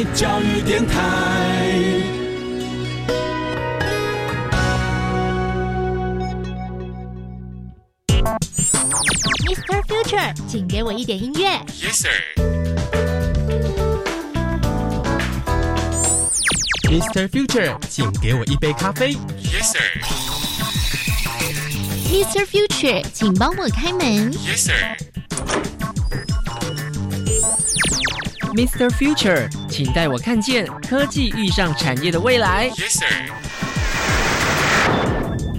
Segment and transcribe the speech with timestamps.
[0.00, 0.94] 爱教育电台。
[9.44, 9.82] Mr.
[9.86, 11.50] Future，请给我一点音乐。
[11.82, 12.10] Yes sir。
[16.88, 17.28] Mr.
[17.28, 19.12] Future，请给我一杯咖啡。
[19.42, 19.82] Yes sir。
[22.08, 22.46] Mr.
[22.46, 24.32] Future，请帮我开门。
[24.32, 24.96] Yes sir。
[28.54, 28.90] Mr.
[28.90, 32.68] Future，请带我看见科技遇上产业的未来。
[32.70, 33.06] Yes sir。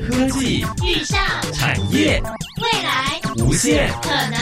[0.06, 1.18] 科技遇上
[1.54, 2.22] 产业
[2.62, 4.38] 未来无限可能，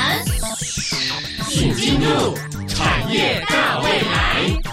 [1.48, 2.36] 请进入
[2.68, 4.69] 产业大未来。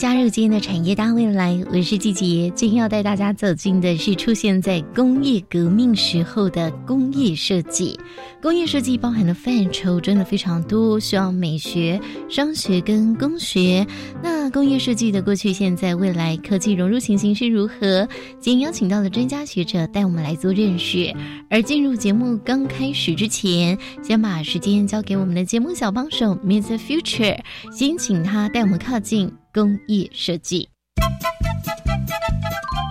[0.00, 2.50] 加入今天的产业大未来，我是季杰。
[2.54, 8.00] 今天要带大家走进的是出现在工业革命时候的工业设计。
[8.40, 13.86] 工业设计包含的范畴真的非常多，需要美学、商学跟工学。
[14.22, 18.08] 那工业设计的过去、现在、未来，科技融入情形是如何？
[18.40, 21.14] 今天邀请到了专家学者带我们来做认识。
[21.50, 26.78] 而进入节目刚开始之前，先把时间交给我们的节目小帮手 Mr.
[26.78, 27.38] Future，
[27.70, 30.68] 先请他带我们靠近工业设计。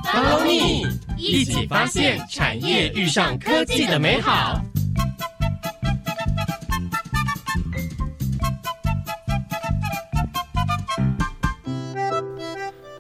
[0.06, 4.60] Follow me，一起发现产业遇上科技的美好。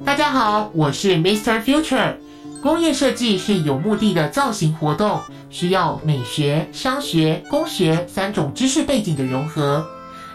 [0.05, 1.61] 大家好，我是 Mr.
[1.61, 2.16] Future。
[2.61, 9.85] 工业设计是有目的的造型活动，需要美学、商学、工学三种知识背景的融合。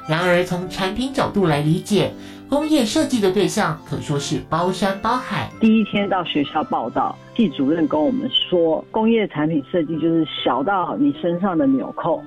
[0.07, 2.13] 然而，从产品角度来理解，
[2.55, 5.51] 工业设计的对象可说是包山包海。
[5.61, 12.23] 第一天到学校报道，系主任跟我们说，工业产品设计就是小到你身上的纽扣，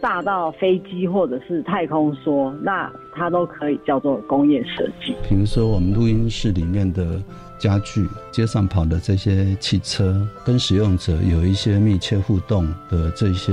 [0.00, 5.16] 大到飞机或者是太空梭，那它都可以叫做工业设计。
[5.28, 7.20] 比如说我们录音室里面的
[7.58, 13.52] 家具，街上跑的这些汽车，跟使用者有一些密切互动的这些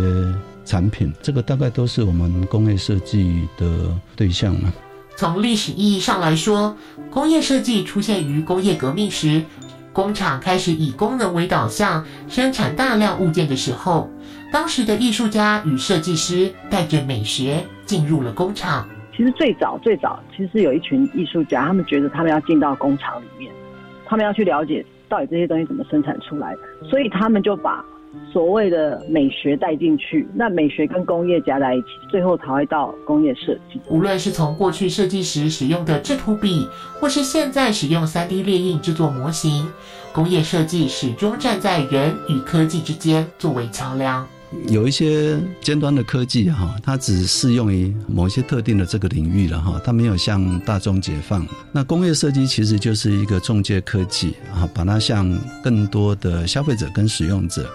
[0.66, 3.68] 产品，这个大概都是我们工业设计的
[4.16, 4.72] 对象了。
[5.16, 6.76] 从历史意义上来说，
[7.10, 9.44] 工业设计出现于工业革命时，
[9.94, 14.10] 工厂开始以功能为导向，生产大量物件的时候，
[14.52, 18.88] 当时的艺术家与设计师带着美学进入了工厂。
[19.16, 23.52] 其实最早最早，其实有一群艺术家，他们觉得他们要进到工厂里面，
[24.08, 26.56] 他们要去了解到底这些东西怎么生产出来，
[26.90, 27.84] 所以他们就把
[28.32, 33.80] 所谓的美学带进去，那美学跟工业加在一起，最后才会到工业设计。
[33.90, 36.68] 无论是从过去设计时使用的制图笔，
[37.00, 39.68] 或是现在使用 3D 列印制作模型，
[40.14, 44.28] 工业设计始终站在人与科技之间作为桥梁。
[44.68, 51.48] 有一些尖端的科技哈，它只适用于某些特定的这个领域了哈，它没有向大众解放。
[51.72, 55.34] 那工业设计其实就是一个中介科技啊，把它向
[55.64, 57.66] 更多的消费者跟使用者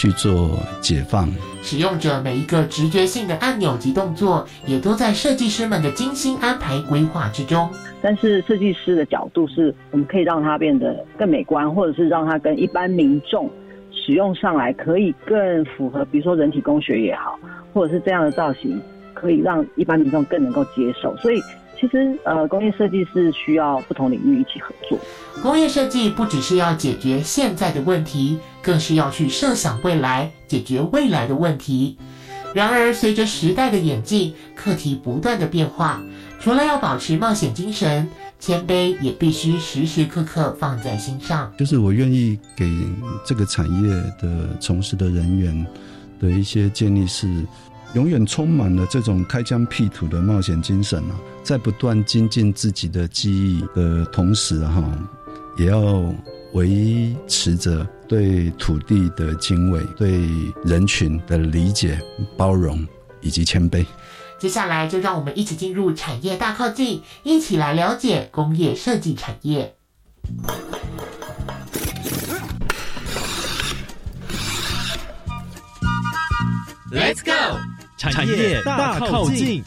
[0.00, 1.28] 去做解放。
[1.60, 7.68] 使用者每一个直觉性的按钮及动作，也都在设计师们的精心安排规划之中。
[8.00, 13.50] 但是设计师的角度是，我们可以让它变得更美观，或者是让它跟一般民众
[13.92, 17.38] 使用上来可以更符合，比如说人体工学也好，
[17.74, 18.80] 或者是这样的造型，
[19.12, 21.14] 可以让一般民众更能够接受。
[21.18, 21.42] 所以
[21.80, 24.98] 其实呃，工业设计是需要不同领域一起合作。
[25.42, 31.96] 工业设计不只是要解决现在的问题，更是要去设想未来，解决未来的问题。
[32.52, 36.02] 然而，随着时代的演进，课题不断的变化，
[36.38, 38.06] 除了要保持冒险精神，
[38.38, 41.50] 谦卑也必须时时刻刻放在心上。
[41.56, 42.68] 就是我愿意给
[43.24, 45.66] 这个产业的从事的人员
[46.20, 47.26] 的一些建议是，
[47.94, 54.82] 永远充满了这种开疆辟土的冒险精神啊，在不断精进自己的技艺的同时哈、
[55.56, 55.82] 也要
[56.52, 60.20] 维持着对土地的敬畏、对
[60.64, 62.00] 人群的理解、
[62.36, 62.86] 包容
[63.20, 63.84] 以及谦卑。
[64.38, 69.74] 接下来就让我们一起进入产业大靠近，一起来了解工业设计产业。
[76.92, 77.58] Let's go，
[78.00, 79.62] 产业大靠近。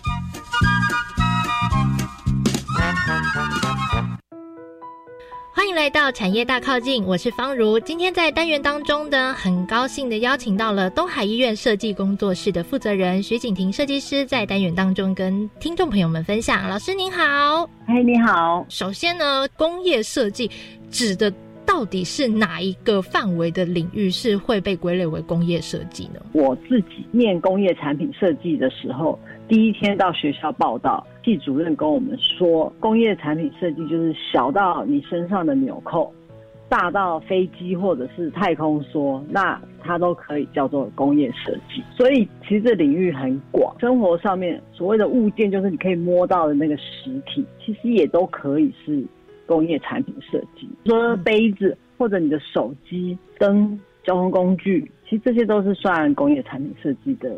[5.54, 7.80] 欢迎来到产业大靠近，我是方如。
[7.82, 16.68] 今天在单元当中呢，很高兴的邀请到了东海医院设计工作室的负责人徐景婷设计师，在单元当中跟听众朋友们分享。
[16.68, 20.50] 老师您好，哎，你好，首先呢，工业设计
[20.90, 21.32] 指的
[21.66, 26.20] 到底是哪一个范围的领域是会被归类为工业设计呢？
[26.34, 29.18] 我自己念工业产品设计的时候，
[29.48, 36.14] 第一天到学校报道，系主任跟我们说，工业产品设计就是小到你身上的纽扣。
[36.70, 41.84] 大到飞机或者是太空梭，那它都可以叫做工业设计。
[41.96, 49.06] 所以其实这领域很广，生活上面所谓的物件，就是你可以摸到的那个实体，其实也都可以是
[49.54, 50.68] 工业产品设计。
[50.86, 57.30] 说杯子或者你的手机、灯、交通工具，其实这些都是算工业产品设计的。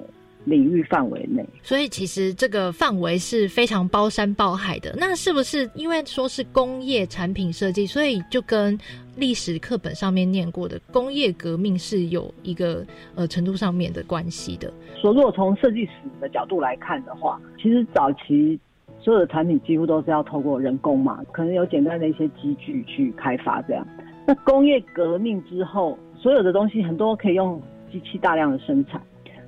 [0.48, 4.94] 领域范围内，所以其实这个范围是非常包山包海的。
[4.96, 8.78] 那是不是因为说是工业产品设计，所以就跟
[9.16, 12.86] 历史课本上面念过的工业革命是有一个
[13.16, 14.72] 呃程度上面的关系的？
[15.02, 15.92] 说如果从设计史
[16.22, 18.60] 的角度来看的话，其实早期
[19.06, 23.86] 所有的产品几乎都是要透过人工嘛，可能有简单的一些机具去开发这样。
[24.26, 27.62] 那工业革命之后，所有的东西很多可以用
[27.92, 29.00] 机器大量的生产。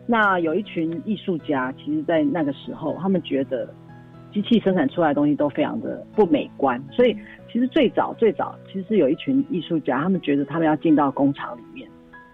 [0.05, 3.67] 那有一群艺术家，其实，在那个时候，他们觉得
[4.31, 7.17] 机器生产出来的东西都非常的不美观，所以
[7.51, 11.89] 其实最早最早，其实有一群艺术家，他们觉得他们要进到工厂里面，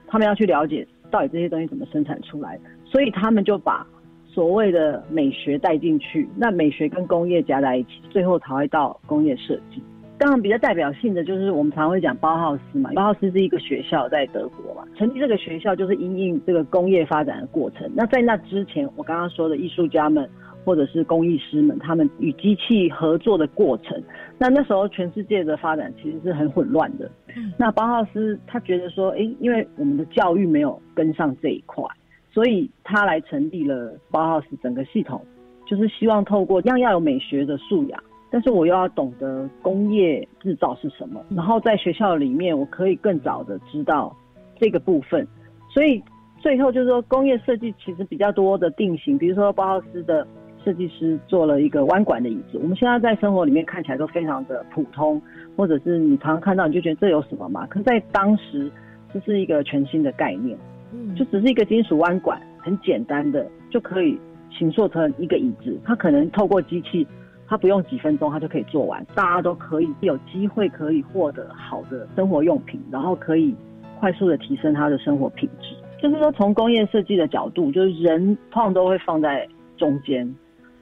[0.08, 3.88] 他们要去了解到底这些东西怎么生产出来，所以他们就把
[4.34, 9.82] 所谓的美学带进去，那美学跟工业加在一起，最后才会到工业设计。
[10.18, 12.90] 当然，比较代表性的就是我们常会讲包浩斯嘛。
[12.96, 14.88] 包浩斯是一个学校，在德国嘛。
[14.96, 17.92] 成立这个学校就是因应这个工业发展的过程。
[17.94, 20.28] 那在那之前，我刚刚说的艺术家们
[20.64, 24.02] 或者是工艺师们，他们与机器合作的过程，
[24.38, 27.10] 那那时候全世界的发展其实是很混乱的。
[27.58, 31.84] 那包浩斯他觉得说，哎，因为我们的教育没有跟上这一块，
[32.34, 35.24] 所以他来成立了包浩斯整个系统，
[35.68, 38.04] 就是希望透过样要有美学的素养。
[38.32, 44.12] 但是我又要懂得工业制造是什么，然后在学校里面，我可以更早的知道
[44.60, 45.28] 这个部分。
[45.70, 46.02] 所以
[46.40, 50.26] 最后就是说，工业设计其实比较多的定型，比如说包豪斯的
[50.66, 55.22] 设计师做了一个弯管的椅子，我们现在在生活里面看起来都非常的普通，
[55.56, 57.68] 或者是你常常看到你就觉得这有什么嘛？
[57.68, 58.72] 可是在当时
[59.14, 60.58] 这是一个全新的概念，
[61.16, 64.20] 就只是一个金属弯管，很简单的就可以
[64.52, 67.08] 形塑成一个椅子，它可能透过机器。
[67.46, 73.54] 它不用几分钟，它就可以做完，大家都可以有机会可以获得好的生活用品，然后可以
[74.00, 75.76] 快速的提升他的生活品质。
[76.02, 79.48] 就是说，从工业设计的角度，就是人通常都会放在
[79.78, 80.34] 中间，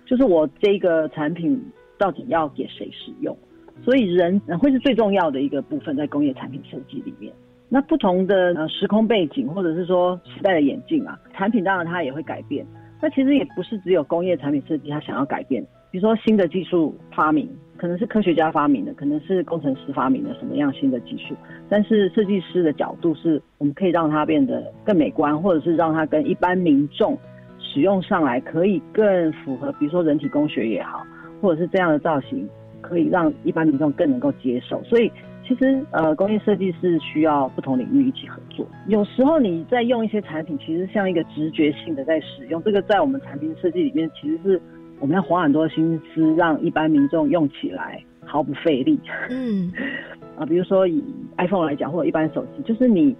[0.05, 1.61] 就是我这个产品
[1.97, 3.35] 到底要给谁使用，
[3.83, 7.33] 所以人会是最重要的一个部分在工业产品设计里面。
[7.73, 12.65] 那不同的呃时空背景，或者是说时代的演进啊，产品当然它也会改变。
[13.01, 15.65] 那其实也不是只有工业产品设计它想要改变。
[15.89, 21.33] 比如说新的技术发明，可能是科学家发明的，可能是工程师发明的什么样新的技术，
[21.69, 27.17] 但是设计师的角度是，我们可以让它变得更美观，或者是让它跟一般民众
[27.57, 31.05] 使用上来可以更符合，比如说人体工学也好，
[31.41, 32.47] 或者是这样的造型，
[32.81, 34.83] 可以让一般民众更能够接受。
[34.83, 35.09] 所以
[35.51, 38.65] 其实呃，工业设计是需要不同领域一起合作。
[38.87, 44.61] 有时候你在用一些产品，其实像一个直觉性的在使用，这个在我们产品设计里面其实是。
[44.99, 48.99] 我们要花很多心思，让一般民众用起来毫不费力。
[49.31, 49.73] 嗯，
[50.37, 51.03] 啊，比如说以
[51.39, 53.15] iPhone 来讲，或者一般手机，就是你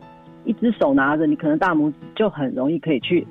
[0.45, 3.25] 一只手拿着，你可能大拇指就很容易可以去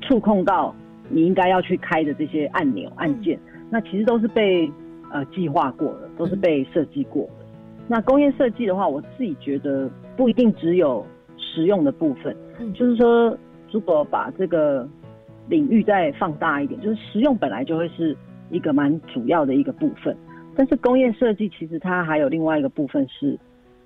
[0.00, 0.74] 触控到
[1.10, 3.38] 你应该要去开的这些按钮按键。
[3.68, 4.66] 那其实都是被
[5.12, 7.43] 呃计划过的，都是被设计过的。
[7.88, 11.04] 那工业设计的话，我自己觉得不一定只有
[11.36, 12.36] 实用的部分，
[12.74, 13.36] 就是说
[13.70, 14.88] 如果把这个。
[15.46, 18.16] 领域再放大一点，就是实用本来就会是
[18.48, 20.16] 一个蛮主要的一个部分，
[20.56, 23.38] 但是工业设计其实它还有另外一个部分，是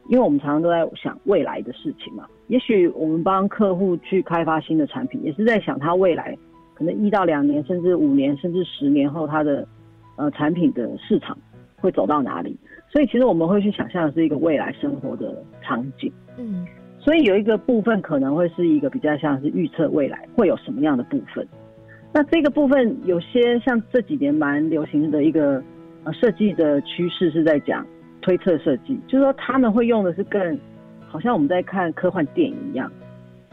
[0.09, 2.29] 因为我们常常都在想未来的事情嘛。
[2.47, 6.39] 也许我们帮客户去开发新的产品，也是在想他未来
[6.75, 9.67] 可能一到两年，甚至五年，甚至十年后，他的
[10.15, 11.37] 呃产品的市场
[11.81, 12.57] 会走到哪里。
[12.91, 16.13] 所以其实我们会去想象的是一个未来生活的场景。
[16.37, 16.67] 嗯。
[17.01, 21.47] 所以有一个部分可能会是一个比较像是预测未来会有什么样的部分。
[22.13, 25.63] 那这个部分有些像这几年蛮流行的一个
[26.05, 27.87] 呃设计的趋势是在讲
[28.21, 30.59] 推测设计，就是说他们会用的是更
[31.07, 32.91] 好像我们在看科幻电影一样，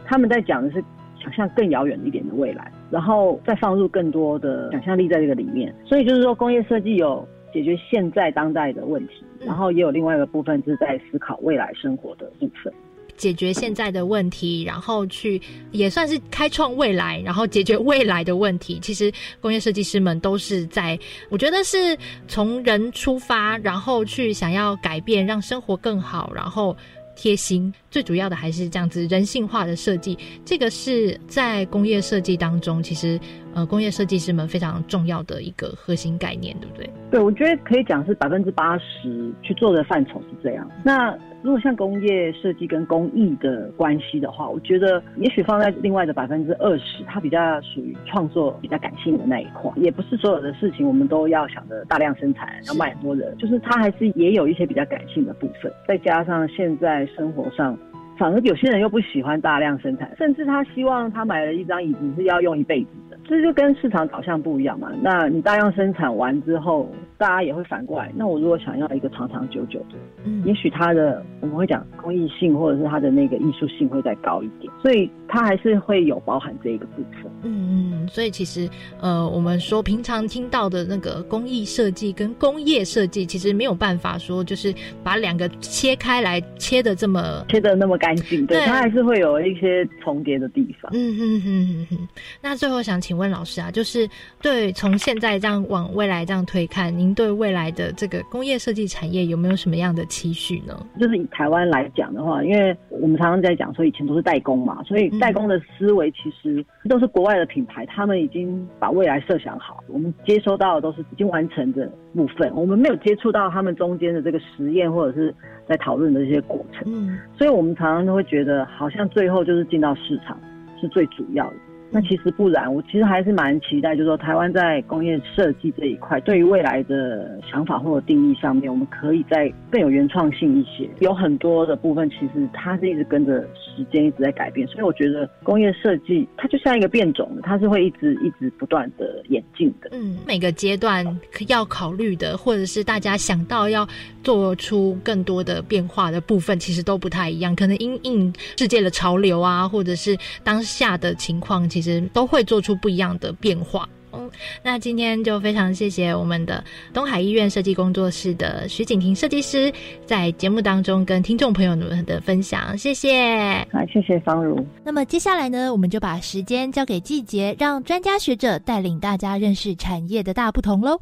[0.06, 0.84] 他们在讲的是
[1.22, 5.74] 想象更遥远一点的未来，然后再放入更多的想象力在这个里面。
[5.86, 7.26] 所以就是说工业设计有
[7.56, 12.74] 解决现在当代的问题，然后也有另外一个部分是在思考未来生活的部分。
[13.16, 18.78] 解决现在的问题，然后去也算是开创未来，然后解决未来的问题。
[18.82, 19.10] 其实
[19.40, 21.98] 工业设计师们都是在，我觉得是
[22.28, 26.76] 从人出发，然后去想要改变，让生活更好，然后。
[27.18, 30.18] 贴心，最主要的还是这样子人性化的设计。
[30.44, 33.18] 这个是在工业设计当中，其实
[33.54, 36.90] 呃，工业设计师们非常重要的一个核心概念，对不对？
[37.10, 40.70] 对，我觉得可以讲是百分之八十去做的范畴是这样。
[40.84, 49.72] 那如果像工业设计跟工艺的关系的话，我觉得也许放在另外的百分之二十，它比较属于创作比较感性的那一块。
[49.78, 55.72] 也不是所有的事情我们都要想着大量生产，要卖很多人，就是它还是也有一些比较感性的部分。
[55.88, 57.78] 再加上现在生活上，
[58.18, 64.90] 反而有些人又不喜欢大量生产，甚至他希望他买了一张椅子是要用一辈子的，这就跟市场导向不一样嘛。
[65.02, 68.12] 那你大量生产完之后，大家也会反过来。
[68.16, 77.32] 那我如果想要一个长长久久的，嗯也许它的我们会讲公益性或者是它的那个艺术性会再高一点，所以它还是会有包含这一个部分。
[77.44, 78.70] 嗯嗯，所以其实
[79.00, 90.92] 呃，我们说平常听到的那个工艺设计跟工业设计，其实没有办法说就是把两个切开来切的这么切的那么干净，对，对它还是会有一些重叠的地方。
[90.94, 92.08] 嗯哼哼哼哼。
[92.42, 94.08] 那最后想请问老师啊，就是
[94.42, 100.76] 对从现在这样往未来这样推看，您对未来的这个工业设计产业有没有什么样的期许呢？
[101.00, 115.32] 就是以台湾来讲的话，因为我们常常在讲说以前都是代工嘛，所以代工的思维其实都是国外的品牌，他们已经把未来设想好，我们接收到的都是已经完成的部分，我们没有接触到他们中间的这个实验或者是
[115.70, 120.40] 在讨论的这些过程，嗯所以我们常常都会觉得好像最后就是进到市场
[120.82, 121.56] 是最主要的。
[121.96, 130.90] 那其实不然，我其实还是蛮期待，就是说台湾在工业设计这一块，对于未来的想法或者定义上面，我们可以再更有原创性一些。
[131.00, 139.92] 有很多的部分，其实它是一直跟着时间一直在改变，所以我觉得工业设计它就像一个变种，它是会一直一直不断的演进的。
[139.94, 141.06] 嗯，每个阶段
[141.48, 143.88] 要考虑的，或者是大家想到要
[144.22, 147.56] 做出更多的变化的部分，其实都不太一样。
[147.56, 153.88] 可能因应世界的潮流啊，或者是当下的情况，其实都会做出不一样的变化。
[154.18, 154.32] 嗯，
[154.64, 156.64] 那今天就非常谢谢我们的
[156.94, 159.70] 东海医院设计工作室的徐景婷设计师，
[160.06, 163.68] 在节目当中跟听众朋友们的分享，谢谢。
[163.74, 164.66] 好，谢谢方如。
[164.86, 171.02] 那么接下来呢，我们就把时间交给季节，让专家学者带领大家认识产业的大不同喽。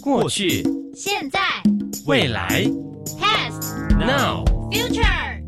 [0.00, 0.62] 过去、
[0.94, 1.40] 现在
[2.06, 2.64] 未来、
[3.18, 5.40] ，past now，future，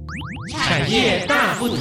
[0.52, 1.78] 产业大不同。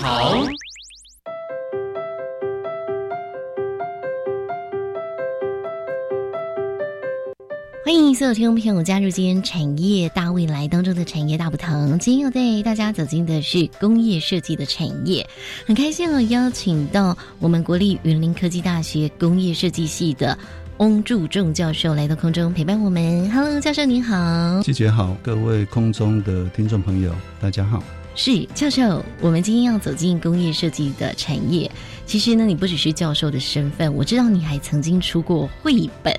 [7.83, 11.97] 欢迎所有听众朋友加入今天产业大未来当中的产业大不同。
[11.99, 15.25] 今天要带大家走进的是工业设计的产业，
[15.65, 20.37] 很开心哦，邀请到我们国立云林科技大学工业设计系的
[20.77, 23.31] 翁祝仲教授来到空中陪伴我们。
[23.31, 24.61] Hello，教授您好。
[24.61, 27.83] 季姐好，各位空中的听众朋友，大家好。
[28.13, 31.71] 是教授，我们今天要走进工业设计的产业。
[32.07, 36.11] 其实呢，你不只是教授的身份，我知道你还曾经出过绘本，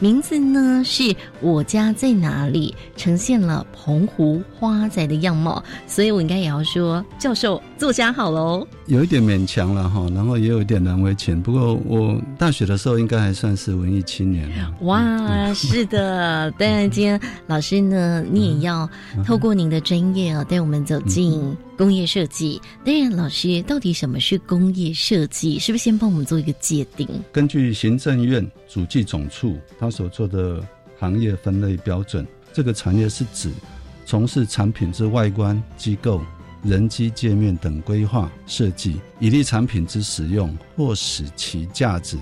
[0.00, 1.04] 名字呢是
[1.40, 5.62] 《我家在哪里》，呈现了澎湖花仔的样貌。
[5.86, 8.66] 所以我应该也要说，教授作家好喽。
[8.86, 11.40] 有一点勉强了哈，然后也有一点难为情。
[11.40, 14.72] 不过我大学的时候应该还算是文艺青年啊。
[14.80, 18.88] 哇，是的，当然今天老师呢，你也要
[19.24, 22.60] 透过您的专业啊，带我们走进工业设计。
[22.84, 25.58] 当然，老师到底什么是工业设计？
[25.58, 27.08] 是不是先帮我们做一个界定？
[27.32, 30.66] 根据行政院主计总处他所做的
[30.98, 33.50] 行业分类标准，这个产业是指
[34.04, 36.22] 从事产品之外观、机构、
[36.62, 42.16] 人机界面等规划设计，以利产品之使用或使其价值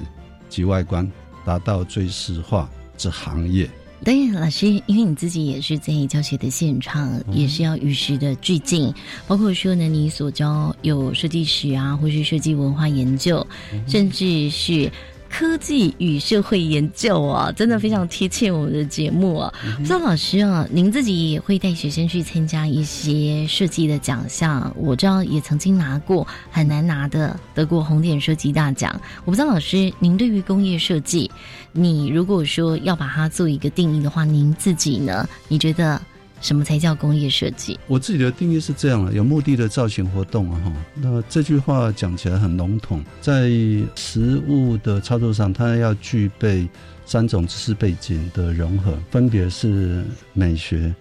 [0.48, 1.10] 及外观
[1.44, 3.68] 达到最适化之行业。
[4.04, 8.92] 当然，老师，因为你自己也是在教学的现场，也是要与时的俱进。
[9.26, 13.46] 包括说呢，你所教有设计史啊，或是设计文化研究，
[13.88, 14.90] 甚至是。
[15.36, 19.52] 科技与社会研究啊，真的非常贴切我们的节目啊。
[19.78, 28.94] 不知道老师啊，您自己也会带学生去参加一些设计的奖项，我知道也曾经拿过很难拿的德国红点设计大奖。
[29.24, 31.28] 我不知道老师，您对于工业设计，
[31.72, 35.28] 你如果说要把它做一个定义的话，您自己呢？
[35.48, 36.00] 你觉得？
[36.44, 37.80] 什么才叫工业设计？
[37.86, 40.72] 我自己的定义是这样的：有目的的造型活动啊，哈。
[40.94, 43.48] 那这句话讲起来很笼统，在
[43.94, 46.68] 实物的操作上，它要具备
[47.06, 50.94] 三种知识背景的融合，分别是美学。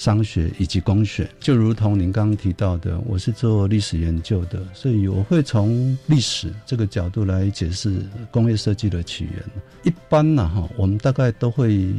[0.00, 9.34] 商学以及工学，就如同您刚刚提到的，我是做历史研究的，所以我会从历史这个角度来解释工业设计的起源。
[9.82, 11.92] 一般呢，哈，我们大概都会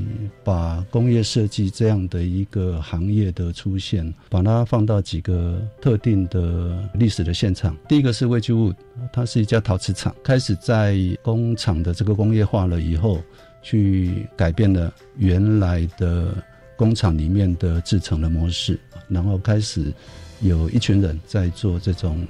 [0.43, 7.77] 把工业设计这样的一个行业的出现，把它放到几个特定的历史的现场。
[7.87, 8.73] 第一个是魏居物，
[9.13, 13.21] 它是一家陶瓷厂，开始在工厂的这个工业化了以后，
[13.61, 16.33] 去改变了原来的。
[16.81, 18.75] 工厂里面的制成的模式，
[19.07, 19.93] 然后开始
[20.39, 22.25] 有一群人在做这种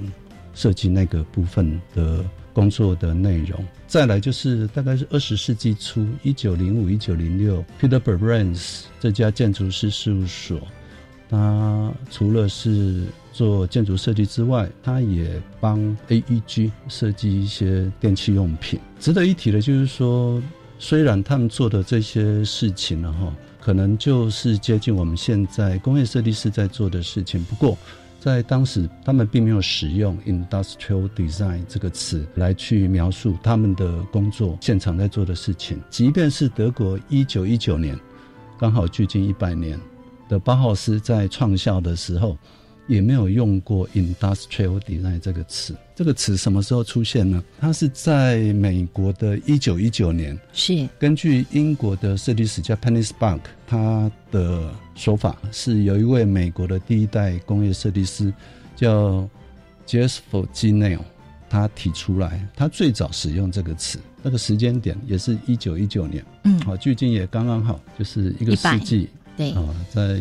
[0.54, 3.66] 设计那个部分的工作的内容。
[3.88, 10.60] 再来就是大概是二十世纪初，一九零五、一九零六，Peter Burns 这家建筑师事务所，
[11.30, 15.80] 他除了是做建筑设计之外，他也帮
[16.10, 18.78] AEG 设计一些电器用品。
[19.00, 20.44] 值得一提的就是说，
[20.78, 23.34] 虽然他们做的这些事情呢，哈。
[23.62, 27.44] 可能就是接近我们现在工业设计师在做的事情。
[27.46, 27.78] 不过，
[28.20, 35.80] 在当时，他们并没有使用 “industrial design” 这个词来去描述他们的工作现场在做的事情。
[35.90, 37.98] 即便是德国一九一九年，
[38.60, 39.80] 刚好距今一百年
[40.28, 42.36] 的包豪斯在创校的时候。
[42.92, 45.74] 也没有用过 industrial design 这个词。
[45.96, 47.42] 这个词什么时候出现呢？
[47.58, 50.38] 它是在美国的一九一九年。
[50.52, 58.34] 是根据英国的设计师叫 Penny Spark，他的说法是有一位美国的第一代工业设计师
[58.76, 59.26] 叫
[59.88, 60.74] Jasper G.
[60.74, 61.00] Neil
[61.50, 64.00] 他提出来，他最早使用这个词。
[64.22, 66.26] 那个时间点也是一九一九年。
[66.44, 69.08] 嗯，好，距今也刚刚好，就是一个世纪。
[69.38, 70.20] 对啊，再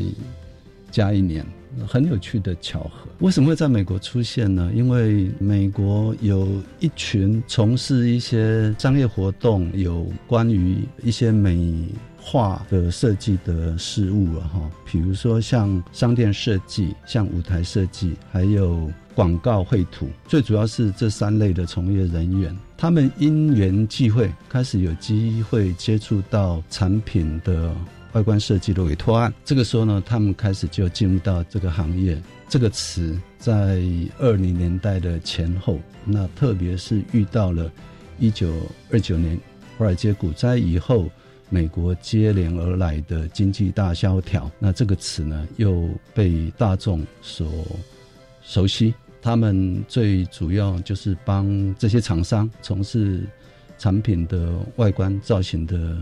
[0.92, 1.44] 加一年。
[1.86, 4.70] 很有趣的巧合，为什么会在美国出现呢？
[4.74, 11.86] 因为美国有一群从事一些商业活动，有关于一些美
[12.20, 27.74] 化的设计的事物了哈，比如说像商店设计、像舞台设计，还有广告绘图，最主要是这三类的从业人员，他们因缘际会开始有机会接触到产品的。
[28.12, 32.20] 外观设计的委托案，这个时候呢，他们开始就进入到这个行业。
[32.48, 33.80] 这个词在
[34.18, 37.70] 二零年代的前后，那特别是遇到了
[38.18, 38.52] 一九
[38.90, 39.38] 二九年
[39.78, 41.08] 华尔街股灾以后，
[41.48, 47.48] 美国接连而来的经济大萧条，那这个词呢又被大众所
[48.42, 48.92] 熟悉。
[49.22, 53.22] 他们最主要就是帮这些厂商从事
[53.78, 55.96] 产品的外观造型的。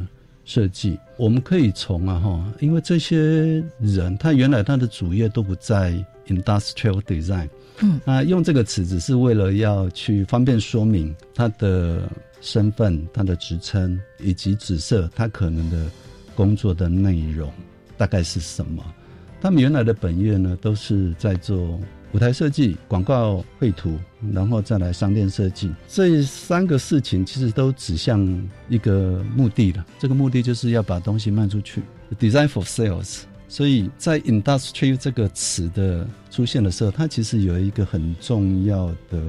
[0.49, 5.93] 设计，我们可以从啊哈，因为这些人他原来他的主业都不在
[6.27, 7.47] industrial design，
[7.83, 12.09] 嗯，那用这个词只是为了要去方便说明他的
[12.41, 15.87] 身份、他的职称以及紫色他可能的
[16.35, 17.53] 工作的内容
[17.99, 18.83] 大概是什么。
[19.43, 21.79] 他们原来的本业呢，都是在做。
[22.12, 23.99] 舞台设计、广告绘图，
[24.33, 28.27] 然后再来商店设计，这三个事情其实都指向
[28.68, 29.85] 一个目的了。
[29.99, 31.83] 这个目的就是要把东西卖出去
[32.18, 33.21] ，design for sales。
[33.47, 39.23] 所以在 industry 这个词的出现的时候，它其实有一个很重要的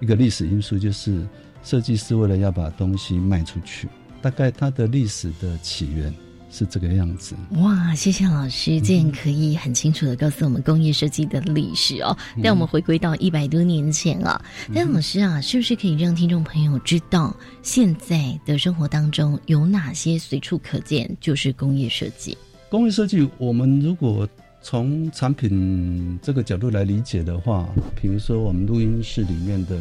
[0.00, 1.26] 一个历史因素，就是
[1.62, 3.88] 设计师为了要把东西卖出去，
[4.20, 6.12] 大概它的历史的起源。
[6.52, 7.94] 是这个样子哇！
[7.94, 12.14] 谢谢老师，这样可以很清楚的告诉我们工业设计的历史哦。
[12.36, 14.40] 让我们回归到一百多年前啊，
[14.74, 22.36] 但老师啊，是不是可以让听众朋友知道现在的生活当中有哪些随处可见就是工业设计？
[22.68, 24.28] 工业设计，我们如果
[24.60, 27.66] 从产品这个角度来理解的话，
[27.98, 29.76] 比如说我们录音室里面的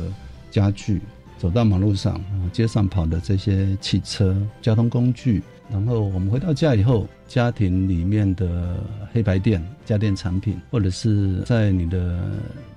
[0.49, 1.01] 家具，
[1.37, 8.75] 走到马路上啊，街上跑的这些汽车、交通工具，然后我们回到家以后，家庭里面的
[9.13, 12.19] 黑白电、家电产品，或者是在你的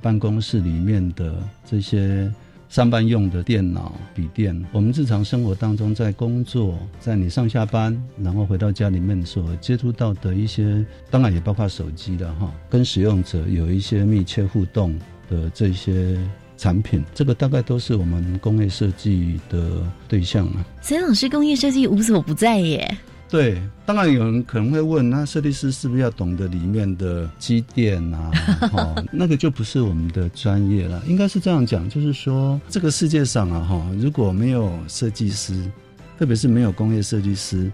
[0.00, 2.32] 办公室里面的这些。
[2.70, 14.98] 上班用的电脑、笔电，我们日常生活当中在工作，在你上下班，然后回到家里面所接触到的一些，当然也包括手机的哈，跟使用者有一些密切互动
[15.30, 16.18] 的这些
[16.56, 20.64] 产品，这个大概都是我们工业设计的对象了。
[20.80, 22.96] 所以老师，工业设计无所不在耶。
[23.28, 28.30] 对，当然有人可能会问，那设计师是不是要懂得里面的机电啊？
[28.70, 31.02] 哈， 那个就不是我们的专业了。
[31.08, 35.68] 应该是这样讲，就是说这个世界上啊，哈，如果没有设计师，
[36.16, 37.72] 特别是没有工业设计师，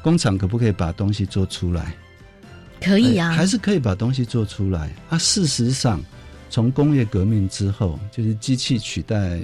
[0.00, 1.92] 工厂可不可以把东西做出来？
[2.80, 4.92] 可以啊，还是可以把东西做出来。
[5.08, 6.00] 啊，事实上，
[6.50, 9.40] 从工业革命之后，就是机器取代。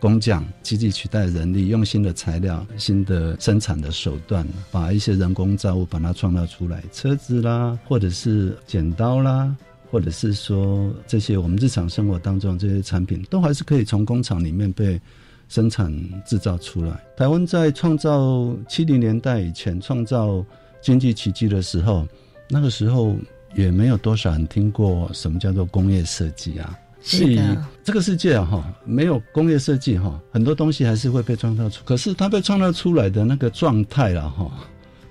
[0.00, 9.56] 工匠机器取代人力，用新的材料、新的生产的手段，把一些人工造物把它创造出来，车子啦，或者是剪刀啦，
[9.92, 15.00] 或者是说这些我们日常生活当中这些产品，都还是可以从工厂里面被
[15.48, 17.00] 生产制造出来。
[17.16, 20.44] 台湾在创造七零年代以前创造
[20.80, 22.04] 经济奇迹的时候，
[22.48, 23.14] 那个时候
[23.54, 26.78] 也没有多少人听过什么叫做工业设计啊。
[27.04, 31.82] 是的，这个世界啊，哈，没有工业设计哈，很多东西还是会被创造出。
[31.84, 34.48] 可是它被创造出来的那个状态了哈，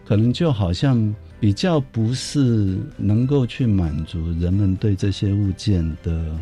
[0.08, 6.34] 可能就好像比较不是能够去满足人们对这些物件的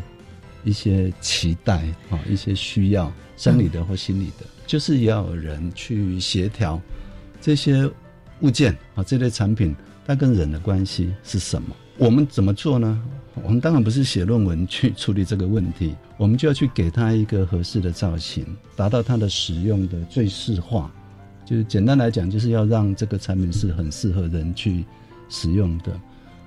[0.62, 6.80] 一些期待啊，一些需要，生理的或心理的，就是要有人去协调
[7.40, 7.90] 这些
[8.38, 9.74] 物件啊，这类产品
[10.06, 11.74] 它跟人的关系是什么？
[12.00, 12.98] 我们怎么做呢？
[13.44, 18.42] 我们当然不是写论文去处理这个问题，我们就要去给它一个合适的造型，
[18.74, 20.90] 达到它的使用的最适化。
[21.44, 24.82] 就是简单来讲，就是要让这个产品是很适合人去
[25.28, 25.92] 使用的。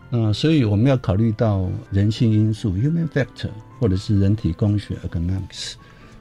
[0.10, 5.74] 那所以我们要考虑到人性因素 （human factor） 或者是人体工学 （economics）。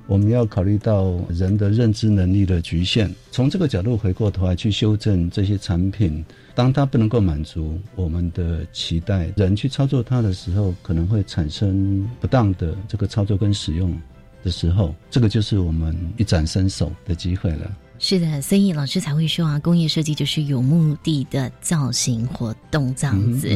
[0.07, 6.23] 我们要考虑到人的认知能力的局限，从这个角度回过头来去修正这些产品。
[6.55, 13.97] 当它不能够满足我们的期待，人去操作它的时候，可能会产生不当的这个操作跟使用
[14.43, 17.71] 的时候，这个就是我们一展身手的机会了。
[17.99, 23.49] 是的，所以老师才会说啊，工业设计就是有目的的造型活动这样子。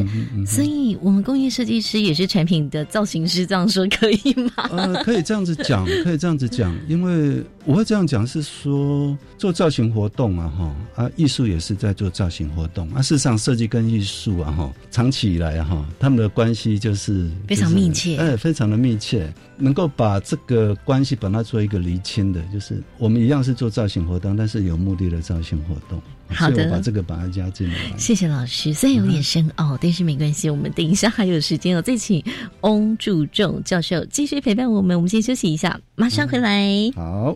[0.45, 4.69] 所以，我们工业设计师也是产品的造型师，这样说可以吗？
[4.71, 13.01] 呃，可以这样子讲，可以这样子讲，因为我会这样讲是说，做造型活动啊，哈啊，艺术也是在做造型活动啊。
[13.01, 19.31] 事实上，设计跟艺术啊，哈，长期以来哈，他们的关系就是非常密切，哎，非常的密切。
[19.59, 24.37] 能够把这个关系把它做一个厘清的，就是我们一样是做造型活动。
[24.37, 27.75] 但是有目的的造型活动，好的，把这个把它加进来。
[27.97, 32.23] 谢谢老师，虽然有点深奥，但是没关系，我们等一下还有时间哦，再请
[32.61, 34.95] 翁祝仲教授继续陪伴我们。
[34.95, 36.65] 我们先休息一下，马上回来。
[36.95, 37.35] 好。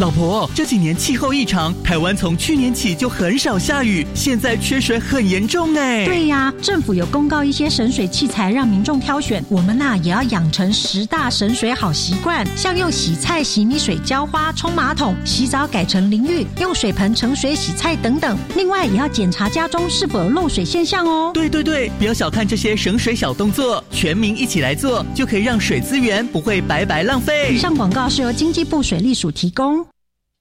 [0.00, 6.06] 老婆，这几年气候异常，台湾从去年起就很少下雨，现在缺水很严重哎。
[6.06, 18.38] 对呀，政府有公告一些省水器材让民众挑选，我们呐也要养成十大省水好习惯，像用洗菜、洗米水浇花、冲马桶、洗澡改成淋浴、用水盆盛水洗菜等等。
[18.56, 21.30] 另外也要检查家中是否有漏水现象哦。
[21.34, 27.52] 对对对，不要小看这些省水小动作，全民一起来做，就可以让水资源不会白白浪费。
[27.54, 29.86] 以上广告是由经济部水利署提供。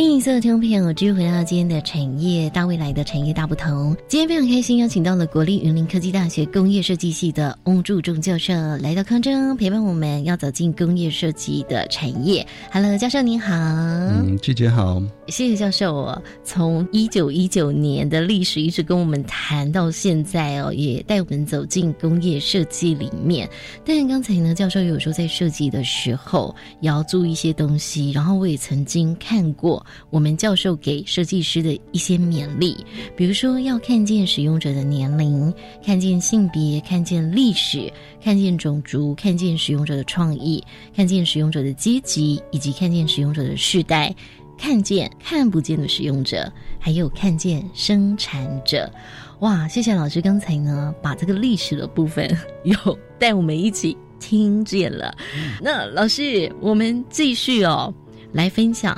[0.00, 3.96] 欢迎所有听众朋友继续回到今天的产业大未来的产业大不同。
[4.06, 8.52] 今天非常开心，邀请到了国立云林科技大学工业设计系的翁柱中教授
[8.82, 12.46] 来到康中，陪伴我们要走进工业设计的产业。
[12.70, 13.54] Hello，教授您好。
[13.56, 15.02] 嗯，季姐好。
[15.28, 16.22] 谢谢教授哦。
[16.44, 23.48] 从一九一九年的历史一直跟我们谈到现在哦，也带我们走进工业设计里面。
[23.86, 29.82] 但刚才呢，教授有说在设计的时候也要注意一些东西，然后我也曾经看过。
[30.10, 32.76] 我们教授给设计师的一些勉励，
[33.16, 35.52] 比如说要看见使用者的年龄，
[35.84, 37.90] 看见性别，看见历史，
[38.22, 40.62] 看见种族，看见使用者的创意，
[40.94, 44.14] 看见使用者的阶级，以及看见使用者的世代，
[44.58, 48.90] 看见看不见的使用者，还有看见生产者。
[49.38, 52.28] 哇，谢谢老师刚才呢，把这个历史的部分
[52.64, 52.76] 有
[53.18, 55.16] 带我们一起听见了。
[55.62, 57.94] 那老师，我们继续哦。
[58.32, 58.96] 来分享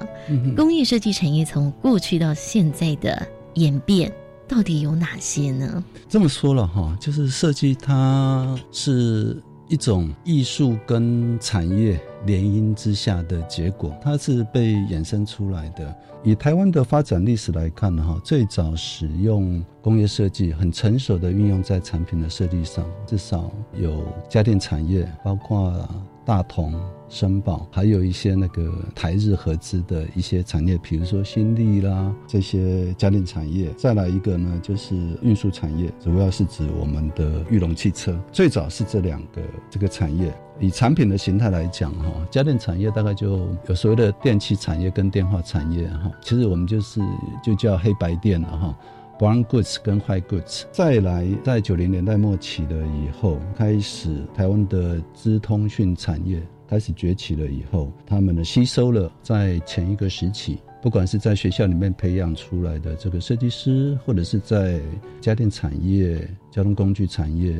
[0.56, 4.12] 工业设计产业从过去到现在的演变
[4.46, 5.82] 到底有哪些呢？
[6.08, 15.94] 这么说了哈，就是设计它是一种艺术跟产业联姻之下的结果，它是被衍生出来的。
[16.24, 25.88] 以台湾的发展历史来看哈，最早使用工业设计很成熟的运用在产品的设计上，至少有家电产业，包括
[26.24, 26.74] 大同。
[27.08, 33.68] 申宝，还有一些那个台日合资的一些产业，比如说新力啦这些家电产业。
[33.76, 38.18] 再来一个呢，就是运输产业，主要是指我们的玉龙汽车。
[38.32, 40.32] 最早是这两个这个产业。
[40.58, 47.02] 以产品的形态来讲，哈，家电产业大概就有所谓的电器产业跟电话产业，哈，其实我们就是
[47.44, 48.78] 就叫黑白电了，哈。
[49.22, 56.42] Brown goods 跟 high goods，再来在九零年代末期了以后，开始台湾的资通讯产业。
[56.68, 64.80] 开始崛起了以后，他们呢吸收了在前一个时期，不管是在学校里面培养出来的这个设计师，或者是在
[65.20, 67.54] 家电产业、交通工具产业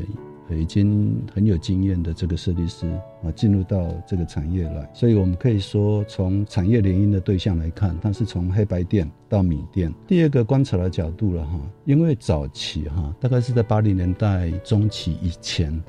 [0.57, 2.87] 已经很有经验的这个设计师
[3.25, 4.88] 啊，进入到这个产业来。
[4.93, 9.93] 所以我们可以说，从产业联姻的对象来看，它是从黑白电到米店。
[10.07, 15.83] 第二个观察的角度了哈，因为早期哈，大概是在八零年代中期以前。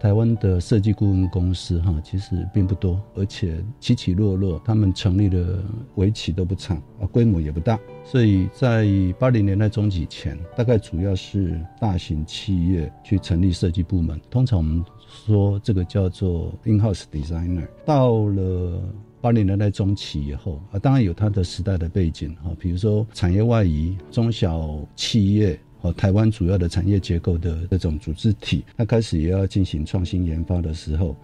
[0.00, 5.62] 台湾的设计顾问公司哈，其实并不多，而且起起落落，他们成立的
[5.96, 8.86] 围棋都不长啊，规模也不大，所以在
[9.18, 14.84] 八零年代中期前，大概主要是大型企业去成立设计部门，通常我们
[15.26, 17.66] 说这个叫做 in-house designer。
[17.84, 18.80] 到了
[19.20, 25.58] 八零年代中期以后啊，当然有它的时代的背景哈，比如说产业外移，中小企业。
[25.80, 31.16] 哦，台湾主要的产业结构的这种组织体，它开始也要进行创新研发的时候，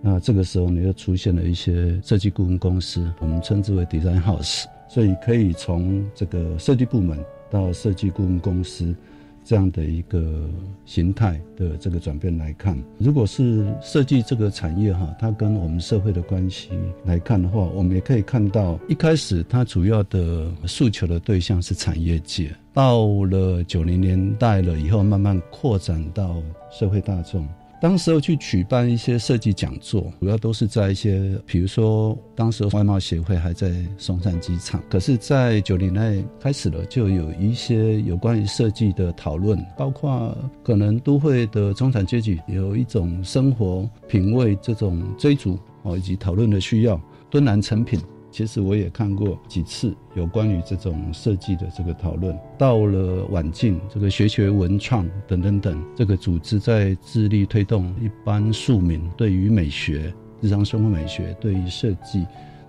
[0.00, 7.18] 那这个时候呢，又出现了一些设计顾问公司，我们称之为 design house，所以可以从这个设计部门
[7.50, 8.94] 到设计顾问公司。
[9.48, 10.46] 这样的一个
[10.84, 16.68] 形态的这个转变来看，如果是设计这个产业哈，它跟我们社会的关系
[17.06, 27.48] 来看的话，我们也可以看到，一开始它主要的诉求的对象是产业界，到了九零年代了以后，慢慢扩展到社会大众。
[27.80, 48.00] 当时候去举办一些设计讲座，主要都是在一些，比如说当时外贸协会还在松山机场，可是，在九零年代开始了，就有一些有关于设计的讨论，包括可能都会的中产阶级有一种生活品味这种追逐哦，以及讨论的需要，敦南成品。
[48.38, 52.38] 其实我也看过几次有关于这种设计的这个讨论。
[52.56, 62.24] 到了晚近，这个学学文创等等等，这个组织在致力推动一般庶民对于美学、日常生活美学、对于设计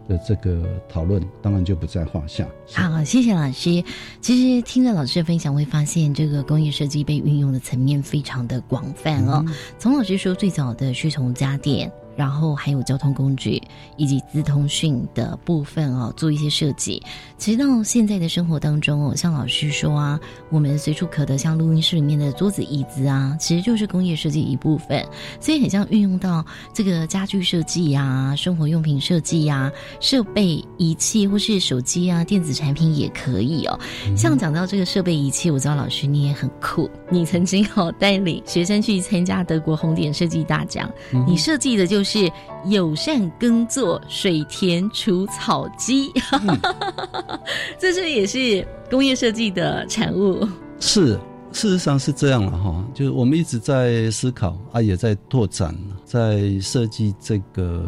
[0.08, 2.48] 的这个讨论，当然就不在话下。
[2.74, 3.84] 好，谢谢老师。
[4.22, 9.46] 其实听着老师的分享，会发现这个工业设计被运用的层面非常的广泛哦。
[9.78, 11.92] 从老师说，最早的是从家电。
[12.20, 13.64] 然后还有交通工具
[13.96, 17.02] 以及资通讯的部分哦，做一些设计。
[17.38, 25.02] 其实到现在的生活当中哦，像老师说啊，我们随处可得，像录音室里面的桌子椅子啊，其实就是工业设计一部分。
[25.40, 33.80] 所以很像运用到这个家具设计呀、生活用品设计呀、设备仪器或是手机啊、电子产品也可以哦。
[34.18, 40.92] 像讲到这个设备仪器，我知道老师你也很酷，你曾经哦带领学生去参加德国红点设计大奖，
[41.26, 42.09] 你设计的就是。
[42.10, 42.32] 是
[42.66, 46.12] 友善耕作水田除草机，
[47.78, 50.44] 这是也是工业设计的产物。
[50.80, 51.14] 是，
[51.52, 57.86] 事实上是这样了哈，就是我们一直在思考啊，也在拓展，在设计这个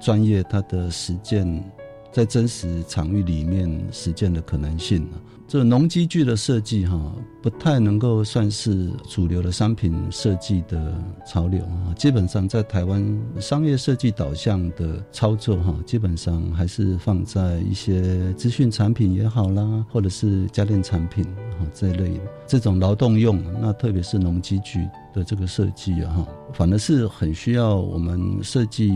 [0.00, 1.64] 专业它的实践，
[2.12, 5.04] 在真实场域里面实践的可能性。
[5.48, 6.96] 这农机具的设计哈，
[7.42, 10.94] 不太能够算是主流的商品设计的
[11.26, 11.94] 潮流啊。
[11.96, 24.88] 基本上在台湾商业设计导向的操作哈，基本上还是放在一些资讯产品也好啦，或者是家电产品啊这一类这种劳动用，那特别是农机具。
[25.14, 28.92] 的这个设计啊，哈，反而是很需要我们设计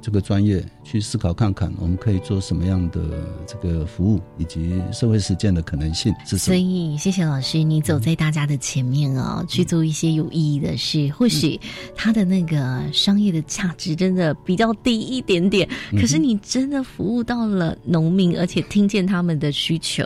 [0.00, 3.00] 这个专业去思考看看，我们可以做什么样的
[3.46, 6.54] 这个服务，以及社会实践的可能性是什么。
[6.54, 11.12] 所以，谢谢老师，你走在大家的前面哦，去做一些有意义的事。
[11.12, 11.60] 或许
[11.94, 20.02] 他的那个商业的价值真的比较低一点点，可是你真的服务到了农民，而且听见他们的需求。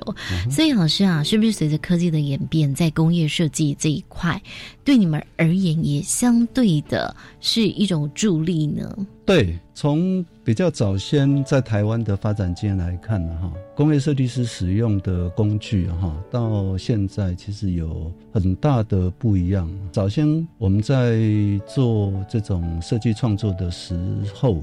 [0.50, 4.42] 所以，老师啊，是不是随着科技的演变，在工业设计这一块，
[4.82, 9.06] 对你们而言也相对的是一种助力呢。
[9.28, 19.70] 对，从比较早先在台湾的发展经验来看呢，哈，工业设计师使用的工具哈，到现在其实有很大的不一样。
[19.92, 21.20] 早先我们在
[21.66, 23.94] 做这种设计创作的时
[24.34, 24.62] 候，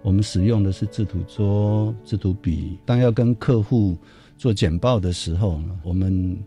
[0.00, 2.78] 我们使用的是制图桌、制图笔。
[2.86, 3.98] 当要跟客户
[4.38, 6.38] 做简报的时候，我们。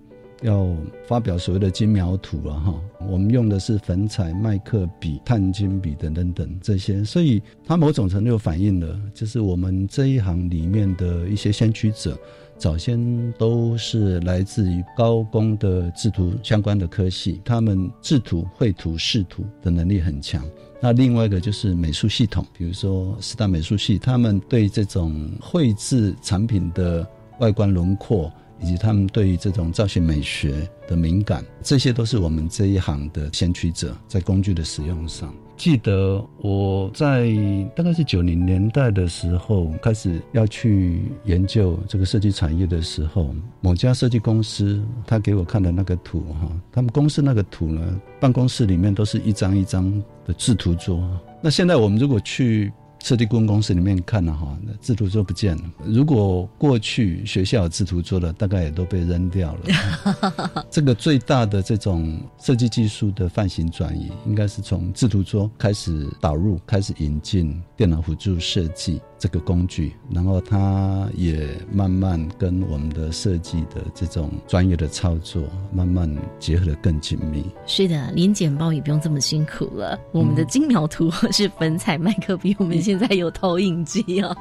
[0.43, 0.67] 要
[1.07, 2.73] 发表所谓的精描图了哈，
[3.09, 12.15] 我们用的是粉彩、麦克笔、碳金笔等等等这些，所以它某种程度反映了，就是我们这一行里面的一些先驱者，
[12.57, 20.43] 早先都是来自于高工的制图相关的科系，他们制图、绘图、视图的能力很强。
[20.79, 27.07] 那另外一个就是美术系统，比如说四大美术系，他们对这种绘制产品的
[27.39, 28.31] 外观轮廓。
[28.59, 35.33] 以及他们对于这种造型美学的敏感，这些都是我们这一行的先驱者在工具的使用上。
[35.55, 37.31] 记得我在
[37.75, 49.91] 大概是九零年代的时候开始要去研究这个设计产业的时候，某家设计公司他给我看的那个图哈，他们公司那个图呢，办公室里面都是一张一张
[50.27, 51.03] 的制图桌。
[51.41, 52.71] 那现在我们如果去
[53.03, 55.63] 设计顾问公司里面看了哈，那制图桌不见了。
[55.85, 60.65] 如果过去学校有制图桌的，大概也都被扔掉了。
[60.69, 69.01] 这个最大的这种设计技术的范型转移，应该是从制图桌开始导入，开始引进电脑辅助设计。
[69.19, 75.43] 这个工具，然后它也慢慢跟我们的设计的这种专业的操作
[75.73, 77.43] 慢慢结合的更紧密。
[77.65, 79.99] 是的，连剪报也不用这么辛苦了。
[80.11, 84.35] 我们的精描图是粉彩麦克笔，我们现在有投影机哦，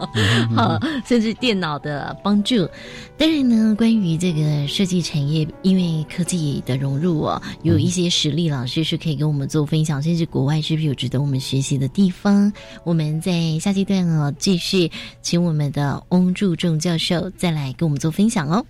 [0.54, 2.68] 好，甚至电脑的帮助。
[3.16, 12.52] 当然呢，关于这个设计产业，因为科技的融入哦，有一些实力老师是可以跟我们做分享，甚至国外是不是有值得我们学习的地方？
[12.84, 14.90] 我们在下阶段哦，继续是
[15.22, 18.66] 请我们的翁祝仲教授再来跟我们做分享哦。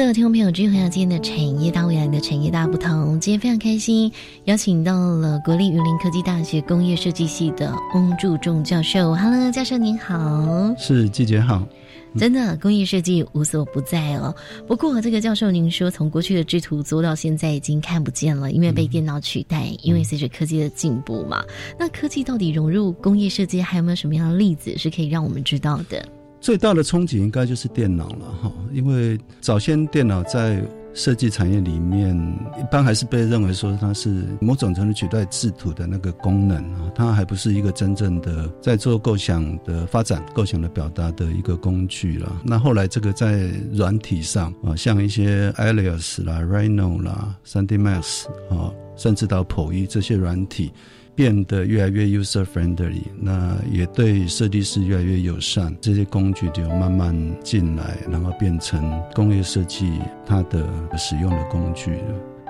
[0.00, 3.20] 所有听众朋友，欢迎回到今天的产业大未来的产业大不同。
[3.20, 4.10] 今天非常开心，
[4.44, 9.14] 邀请到了国立云林科技大学工业设计系的翁祝仲教授。
[9.14, 10.74] Hello，教授您好。
[10.78, 11.68] 是季节好。
[12.16, 14.34] 真的，工业设计无所不在哦。
[14.66, 19.66] 不过，这个教授您说，从过去的制图做到现在已经看不见了，因为被电脑取代。
[19.82, 21.44] 因为随着科技的进步嘛，
[21.78, 26.02] 那科技到底融入工业设计，还有没有什么样的例子是可以让我们知道的？
[26.40, 30.62] 最大的冲击应该就是电脑了哈，因为早先电脑在
[30.92, 32.16] 设计产业里面，
[32.58, 42.42] 一般还是被认为说它是某种程度取代制图的那个功能啊，它还不是一个真正的在做构想的发展、构想的表达的一个工具了。
[42.44, 50.72] 那后来这个在软体上啊，像一些 Alias 啦、Rhino 啦、3D Max 啊，甚至到 PO 这些软体。
[51.20, 55.76] 变得越来越 user friendly，那也对设计师越来越友善。
[55.78, 57.14] 这些工具就慢慢
[57.44, 60.66] 进来，然后变成工业设计它的
[60.96, 61.98] 使用的工具。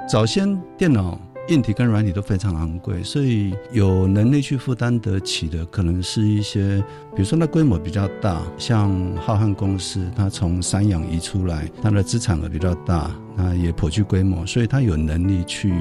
[0.08, 6.78] 早先电脑硬体跟软体都非常昂贵，所以有能力去负担得起的，可能是一些，
[7.16, 15.74] 比如说那规模比较大，像浩瀚公司，它从三洋移出来，它的资产额比较大，那也颇具规模，所以它有能力去。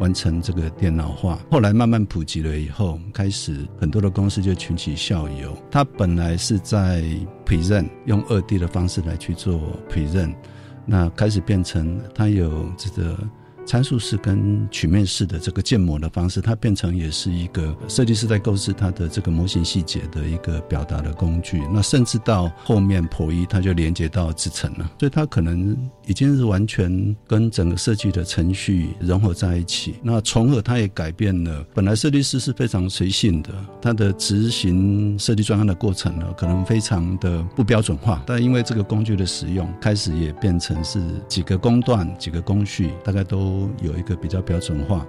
[0.00, 5.56] 完成这个电脑化，后来慢慢普及了以后，开始很多的公司就群起效尤。
[5.70, 7.04] 他本来是在
[7.46, 10.34] present 用二 D 的方式来去做 present，
[10.84, 13.16] 那开始变成它有这个。
[13.70, 21.62] 参数式跟曲面式的这个建模的方式，它变成也是一个设计师在构思它的这个模型细节的一个表达的工具。
[21.72, 29.94] 那甚至到后面破一，它就连接到制程了，所以它可能已经是完全跟整个设计的程序融合在一起。
[30.02, 33.50] 那从而它也改变了，本来设计师是非常随性的，
[33.80, 38.20] 他的执行设计专案的过程呢，可能非常的不标准化。
[38.26, 43.59] 但因为这个工具的使用，开始也变成是几个工段、几个工序，大概都。
[43.82, 45.06] 有一个比较标准化，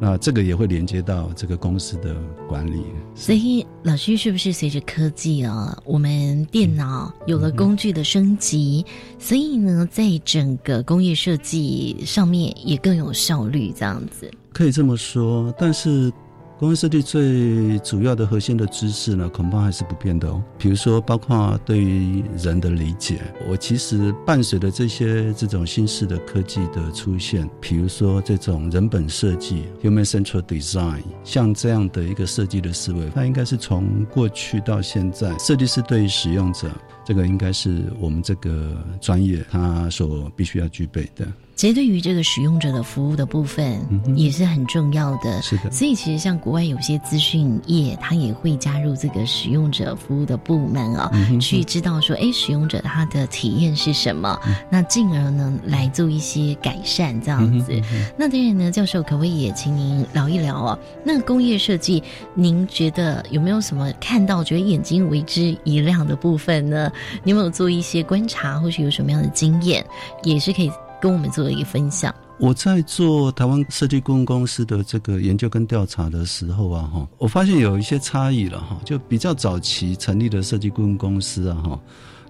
[0.00, 2.16] 那这个也会连接到这个公司的
[2.48, 2.84] 管理。
[3.14, 8.84] 所以，老师是不是随着科技啊，我们电脑有了工具的升级，
[9.18, 16.12] 所以呢，在整个工业设计上面也更有效率，这样子可以这么说，但是。
[16.56, 20.42] 工业设计最主要的核心的知识呢，恐怕还是不变的哦。
[20.56, 36.70] 比如说，包括对于人的理解，我其实伴随着这些这种新式的科技的出现，比如说这种人本设计 （human central design），像这样的一个设计的思维，它应该是从过去到现在，设计师对于使用者。
[37.04, 41.26] 这个应该是我们这个专业它所必须要具备的。
[41.56, 43.80] 其实对于这个使用者的服务的部分
[44.16, 45.70] 也是很重要的，是的。
[45.70, 54.38] 所以其实像国外有些资讯业，它也会加入这个使用者服务的部门啊，去知道说，哎，使用者他的体验是什么，
[54.68, 57.72] 那进而呢来做一些改善这样子。
[58.16, 60.78] 那当然呢，教授可不可以也请您聊一聊啊？
[61.04, 62.02] 那工业设计，
[62.34, 66.90] 您觉得有没有什么看到觉得眼睛为之一亮的部分呢？
[67.22, 69.84] 你有没有做一些观察，或是有什么样的经验，
[70.24, 70.70] 也是可以。
[71.04, 72.14] 跟我们做一个分享。
[72.38, 78.80] 我在做台湾设计顾问公司的这个研究跟调查的时候啊，哈，我发现有一些差异了哈。
[78.86, 81.80] 就比较早期成立的设计顾问公司啊，哈，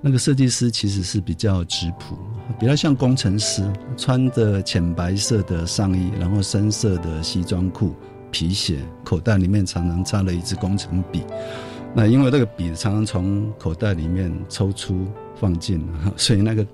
[0.03, 2.18] 那个设计师其实是比较质朴，
[2.59, 3.62] 比较像工程师，
[3.97, 7.95] 穿着浅白色的上衣，然后深色的西装裤、
[8.33, 11.22] 皮鞋，口袋里面常常插了一支工程笔。
[11.95, 15.07] 那因为那个笔常常从口袋里面抽出
[15.37, 15.81] 放进，
[16.16, 16.66] 所以那个。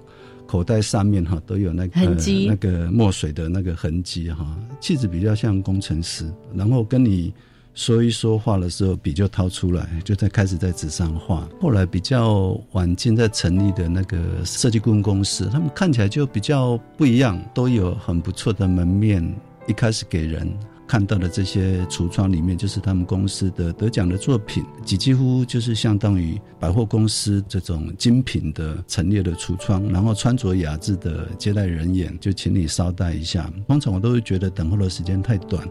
[0.50, 2.00] 口袋上面哈都有那个
[2.48, 4.44] 那个墨水的那个痕迹哈，
[4.80, 6.28] 气质比较像工程师。
[6.52, 7.32] 然后跟你
[7.72, 11.48] 说一说话的时候，笔就掏出来，就在开始在纸上画。
[11.60, 19.22] 后来比较晚近在成立的那个设计顾问公司，他们看起来就比较不一样，都有很不错的门面。
[19.68, 20.52] 一开始给人。
[20.90, 33.48] 看到的这些橱窗里面，就是他们公司的得奖的作品，几几乎就是相当于百货公司这种精品的陈列的橱窗，然后穿着雅致的接待人员就请你稍待一下。
[33.68, 35.64] 通常我都会觉得等候的时间太短，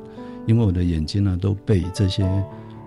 [0.47, 2.23] 因为我的眼睛呢都被这些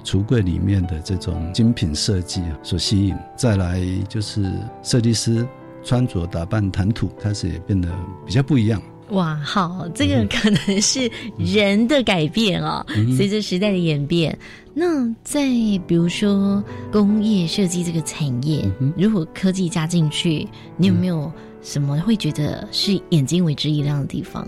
[0.02, 3.14] 橱柜里面的这种精品设计啊所吸引。
[3.36, 3.78] 再来
[4.08, 4.50] 就是
[4.82, 5.46] 设计师
[5.84, 7.90] 穿着打扮谈吐开始也变得
[8.24, 8.80] 比较不一样。
[9.12, 12.84] 哇，好，这个可能是人的改变哦，
[13.16, 14.36] 随着时代的演变。
[14.74, 15.46] 那在
[15.86, 21.30] 比如说工业设计这个产业，如果科技加进去，你有没有？
[21.64, 24.44] 什么会觉得是眼睛为之一亮的地方？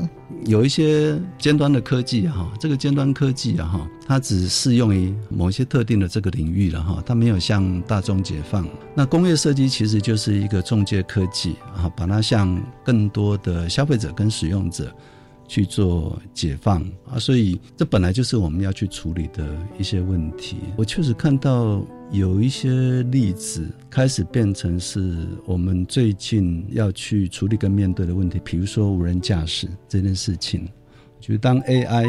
[0.47, 8.67] 有一些尖端的科技哈，这个尖端科技啊哈，它只适用于某些特定的这个领域了哈，它没有向大众解放。
[8.97, 14.93] 那工业设计其实就是一个中介科技啊，把它向更多的消费者跟使用者。
[15.47, 16.81] 去做解放
[17.11, 20.57] 啊，所以这本来就是我们要去处理的一些问题。
[20.77, 30.69] 我确实看到有一些例子开始变成是我们最近要去处理跟面对的问题，比如说无人驾驶这件事情。
[31.21, 32.07] 就是当 AI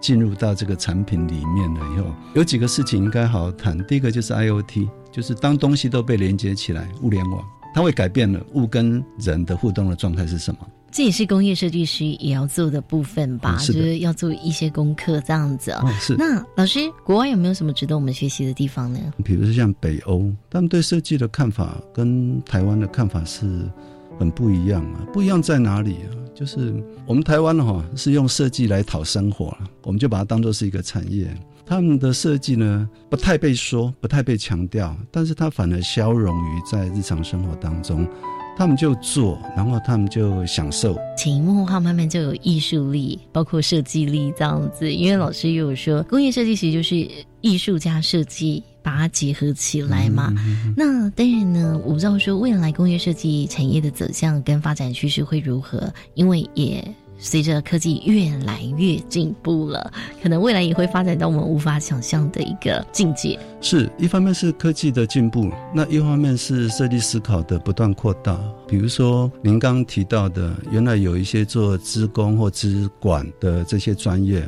[0.00, 3.78] 进入到这个产品里面了以后，有几个事情应该好好谈。
[3.86, 10.58] 第一个就是 IOT，就是当东西都被连接起来，物联网，它会改变了物跟人的互动的状态是什么？
[10.96, 15.70] 这也是工业设计师也要做的部分吧，就是要做一些功课这样子。
[16.00, 16.16] 是。
[16.16, 18.98] 那老师，国外有没有什么值得我们学习的地方呢？
[19.22, 23.70] 比如说像北欧，他们对设计的看法跟台湾的看法是
[24.18, 25.04] 很不一样啊。
[25.12, 26.16] 不一样在哪里啊？
[26.34, 26.74] 就是
[27.04, 31.28] 我们台湾的哈是用设计来讨生活我们就把它当做是一个产业。
[31.66, 38.08] 他们的设计呢不太被说，不太被强调，但是它反而消融于在日常生活当中。
[38.56, 40.96] 他们就做，然后他们就享受。
[41.16, 44.92] 潜移默化，慢慢就有艺术力，包括设计力这样子。
[44.92, 47.08] 因为老师又有说，工业设计其实就是
[47.42, 50.32] 艺术家设计，把它结合起来嘛。
[50.76, 56.82] 那当然呢，我不知道说未来工业设计产业的走向跟发展趋势会如何，因为也。
[57.18, 59.92] 随着科技越来越进步了，
[60.22, 63.38] 可能未来也会发展到我们无法想象的一个境界。
[63.60, 68.38] 是一方面是科技的进步，那一方面是设计思考的不断扩大。
[68.68, 74.42] 比如说您刚提到的，原来有一些做资工或资管的这些专业，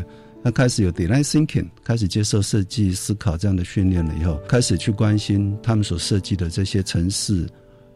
[0.45, 7.47] 他开始有 design thinking，开始接受设计思考这样的训练了以后，开始去关心他们所设计的这些城市。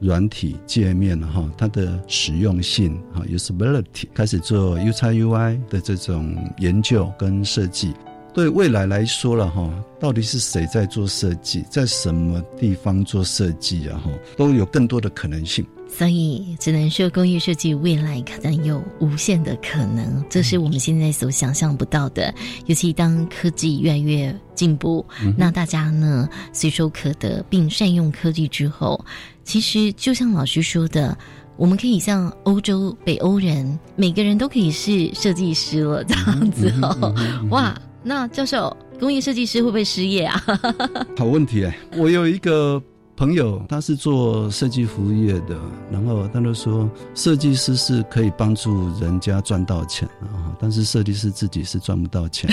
[0.02, 7.94] 软体界面哈，它的实用性哈，usability，开始做 U x UI 的这种研究跟设计。
[8.34, 15.64] 对未来来说了哈，到底是谁在做设计，在什么地方做设计啊哈，都有更多的可能性。
[15.94, 22.34] 所以只能说，工业设计未来可能有无限的可能，这是我们现在所想象不到的。
[22.66, 25.04] 尤其当科技越来越进步，
[25.36, 29.04] 那大家呢随手可得并善用科技之后，
[29.44, 31.16] 其实就像老师说的，
[31.56, 37.14] 我们可以像欧洲北欧人，每个人都可以是设计师了，这样子哦。
[37.50, 40.42] 哇，那教授，工业设计师会不会失业啊？
[41.18, 42.82] 好问题哎， 我有一个。
[43.14, 45.56] 朋友，他是做设计服务业的，
[45.90, 52.50] 然后他就说，设计师是可以帮助人家赚到钱啊，但是设计师自己是赚不到钱。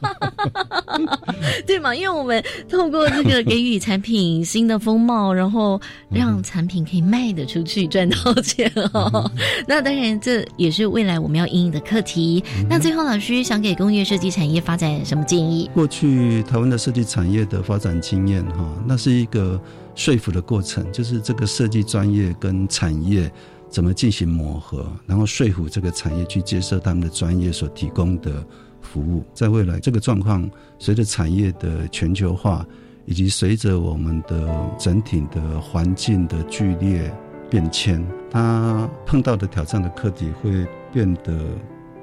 [1.66, 1.94] 对嘛？
[1.94, 5.80] 因为我们透过这个给予产品新的风貌，然后
[6.10, 9.30] 让产品可以卖得出去，赚到钱哦。
[9.66, 12.42] 那当然，这也是未来我们要应用的课题。
[12.68, 15.70] 那最后，老师想给工业设计产业发展什么建议？
[15.74, 19.60] 过去台湾的设计产业的发展经验，哈，那是一个
[19.94, 23.30] 说服的过程，就是这个设计专业跟产业
[23.68, 28.44] 怎么进行磨合，然后说服这个产业去接受他们的专业所提供的。
[28.90, 32.66] 服务在未来这个状况，随着产业的全球化，
[33.06, 37.08] 以及随着我们的整体的环境的剧烈
[37.48, 41.38] 变迁，它碰到的挑战的课题会变得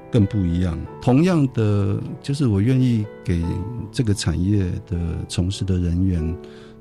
[0.10, 0.80] 更不一样。
[1.02, 3.44] 同样的，就是我愿意给
[3.92, 6.38] 这个产业的从事的人员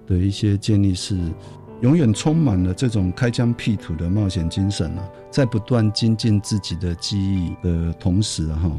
[0.06, 1.18] 的一些建议是：
[1.80, 5.02] 永远充满了这种开疆辟土的冒险精神啊，
[5.32, 8.70] 在不断精进自己的技艺的同时，哈。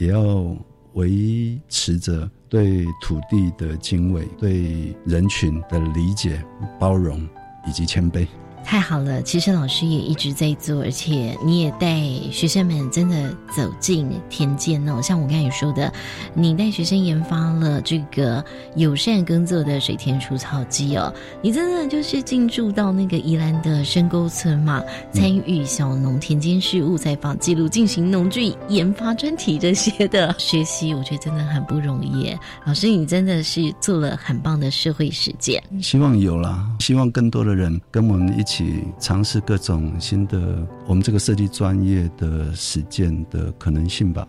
[0.00, 0.56] 也要
[0.94, 6.42] 维持着对土地的敬畏，对人群的理解、
[6.78, 7.20] 包容
[7.68, 8.26] 以及谦卑。
[8.70, 12.00] 太好了，其实老师也一直在做，而且你也带
[12.30, 15.02] 学生们真的走进田间哦。
[15.02, 15.92] 像我刚才说的，
[16.34, 18.44] 你带学生研发了这个
[18.76, 21.12] 友善耕作的水田除草机哦，
[21.42, 24.80] 你真的就是进驻到那个宜兰的深沟村嘛，
[25.12, 32.32] 参与小农田间事务采访记录，进行农具研发专题这些的 学习，我觉得真的很不容易。
[32.64, 38.59] 老师，你真的是做了很棒的社会实践，希望有啦，希望更多的人跟我们一起。
[38.60, 44.26] 去尝试各种新的我们这个设计专业的实践的可能性吧。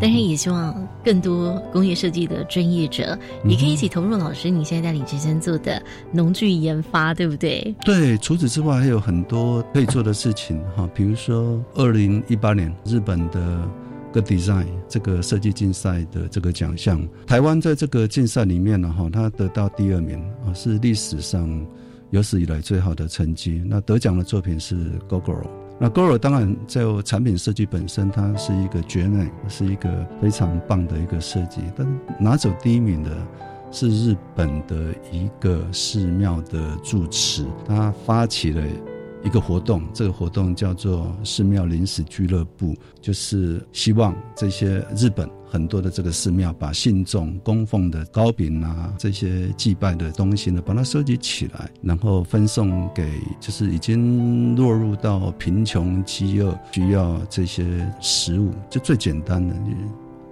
[0.00, 4.16] 但是，也希望更多工业设计的专业者也可以一起投入。
[4.16, 7.74] 老师，你现在带领学生做的农具研发，对不对？
[7.84, 8.16] 对。
[8.18, 10.88] 除此之外，还有很多可以做的事情哈。
[10.94, 13.68] 比如说，二零一八年日本的
[14.12, 21.48] 个 design 这个设计竞赛的这个奖项，台湾在这个竞赛里面呢，哈，他得到第二名啊，是历史上。
[22.14, 23.60] 有史以来最好的成绩。
[23.66, 24.76] 那得奖的作品是
[25.08, 25.48] Gogoro。
[25.80, 31.60] 那 Gogoro 当然在产品设计本身，它是一个绝美，是一个非常棒的一个设计。
[31.76, 31.84] 但
[32.20, 33.10] 拿走第一名的
[33.72, 38.62] 是日本的一个寺庙的住持，他发起了。
[39.24, 59.54] 一个活动，这个活动叫做寺庙临时俱乐部，就是希望这些日本很多的这个寺庙把信众供奉的糕饼啊，这些祭拜的东西呢，把它收集起来，然后分送给就是已经落入到贫穷饥饿需要这些食物，就最简单的。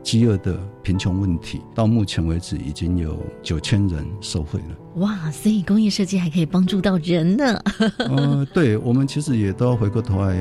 [0.03, 4.77] 饥饿的贫穷问题，到目前为止已经有九千人受惠了。
[4.97, 7.59] 哇，所以工业设计还可以帮助到人呢。
[8.11, 10.37] 呃，对，我们其实也都要回过头来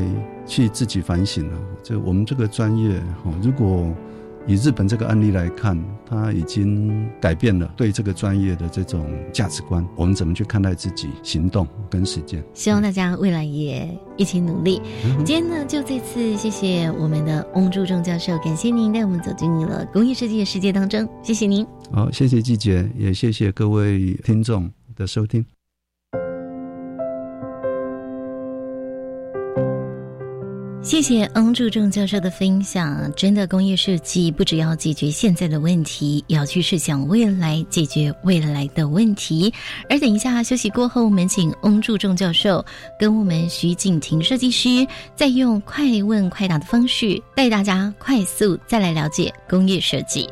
[0.45, 1.57] 去自己反省了。
[1.81, 3.93] 就我们这个专业，哈，如果。
[4.47, 9.85] 以日本这个案例来看，他已经改变了对这个专业的这种价值观。
[9.95, 12.43] 我们怎么去看待自己行动跟实践？
[12.53, 14.81] 希望大家未来也一起努力。
[15.23, 21.07] 今天呢，就这次谢谢我们的翁柱仲教授，感谢您带我们走进了工业设计的世界当中。
[21.21, 21.65] 谢谢您。
[21.91, 25.45] 好，谢谢季姐，也谢谢各位听众的收听。
[30.83, 33.11] 谢谢翁祝仲教授的分享。
[33.15, 39.53] 真的，工业设计不只要解决现在的问题，也要去设想未来，解决未来的问题。
[39.87, 42.65] 而等一下休息过后，我们请翁祝仲教授
[42.99, 50.27] 跟我们徐景婷设计师，再用快问快答的方式，带大家快速再来了解工业设计。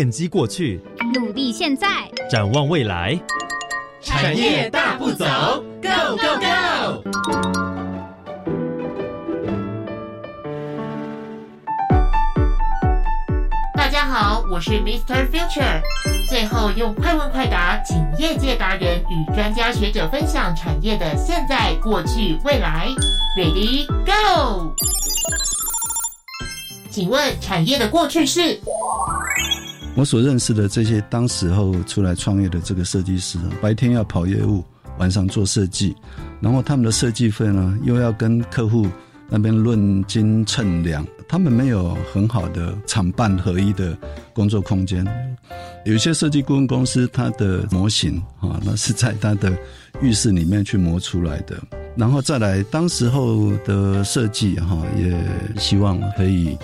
[0.00, 0.80] 奠基过去，
[1.12, 1.86] 努力现在，
[2.30, 3.20] 展望未来。
[4.00, 5.26] 产业大步走
[5.82, 7.04] ，Go Go Go！
[13.76, 15.28] 大家好，我是 Mr.
[15.30, 15.82] Future。
[16.30, 22.88] 最后用快问快答，请业界达人与专家学者分享产业的现在、过去、未来。
[23.36, 24.72] Ready Go！
[26.90, 28.58] 请问产业的过去是？
[29.96, 34.64] 我所认识的这些当时候出来创业的这个设计师，白天要跑业务，
[34.98, 35.94] 晚上做设计，
[36.40, 38.86] 然后他们的设计费呢，又要跟客户
[39.28, 43.96] 那边论斤称两，他们没有很好的厂办合一的
[44.32, 45.06] 工作空间。
[45.84, 49.52] 有些设计顾问公司，它的模型啊，那是在它的
[50.00, 51.60] 浴室里面去磨出来的。
[51.96, 55.14] 然后再来，当时候的设计哈，也
[55.58, 56.56] 希望可以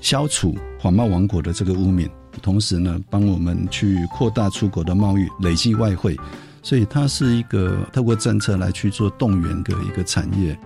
[0.00, 2.08] 消除谎贸王国的这个污名。
[2.40, 6.16] 同时呢，帮我们去扩大出口的贸易，累积外汇，
[6.62, 10.56] 所以它是一个透过政策来去做动员的一个产业。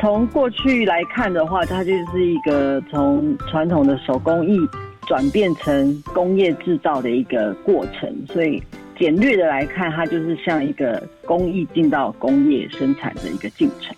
[0.00, 4.58] 从过去来看的话，它就是一个从传统的手工艺
[5.06, 8.60] 转变成工业制造的一个过程，所以
[8.98, 13.94] 简略的来看，它就是像一个工艺进到工业生产的一个进程。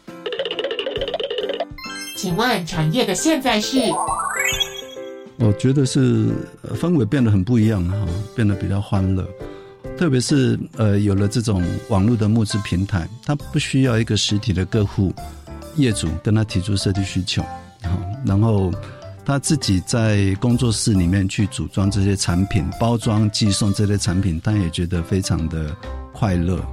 [2.17, 3.79] 请问产业的现在是？
[5.37, 6.29] 我觉得是
[6.77, 8.07] 氛围变得很不一样哈，
[8.37, 9.27] 变得比较欢乐，
[9.99, 15.13] 特别是呃有了这种网络的募资平台，它不需要一个实体的客户
[15.77, 17.43] 业主跟他提出设计需求，
[18.25, 18.73] 然后
[19.25, 25.75] 他自己在工作室里面去组装这些产品、包装、寄送这类产品，他也觉得非常的
[26.13, 26.65] 快乐。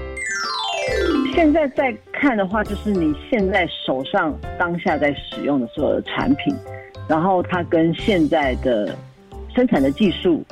[1.34, 6.56] 现在在看的话，就是你现在手上当下在使用的所有的产品。
[7.08, 8.98] 然后它跟现在的
[9.56, 10.44] 生产的技术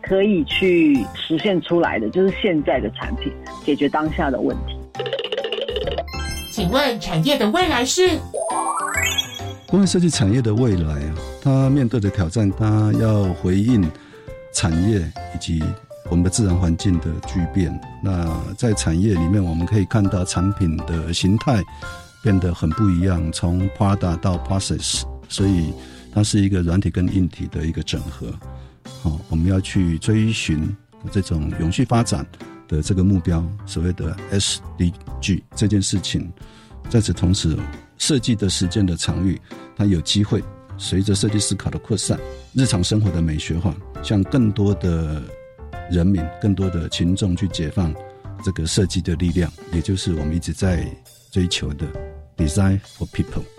[0.00, 3.32] 可以去实现出来的，就是现在的产品
[3.64, 4.76] 解决当下的问题。
[6.50, 8.18] 请问产业的未来是？
[9.68, 13.86] 工业设计产业的未来啊，它面对的挑战，它要回应
[14.54, 14.98] 产业
[15.34, 15.62] 以及
[16.08, 17.78] 我们的自然环境的巨变。
[18.02, 18.26] 那
[18.56, 21.62] 在产业里面，我们可以看到产品的形态
[22.22, 25.72] 变得很不一样，从 Prada 到 Process，所以。
[26.10, 28.32] 它是一个软体跟硬体的一个整合，
[29.02, 30.74] 好，我们要去追寻
[31.12, 32.26] 这种永续发展
[32.66, 36.32] 的这个目标，所谓的 SDG 这件事情。
[36.88, 37.56] 在此同时，
[37.98, 39.40] 设计的实践的场域，
[39.76, 40.42] 它有机会
[40.78, 42.18] 随着设计思考的扩散，
[42.54, 43.72] 日常生活的美学化，
[44.02, 45.22] 向更多的
[45.90, 47.94] 人民、更多的群众去解放
[48.42, 50.84] 这个设计的力量，也就是我们一直在
[51.30, 51.86] 追求的
[52.34, 53.57] Design for People。